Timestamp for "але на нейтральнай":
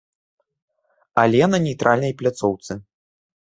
1.25-2.13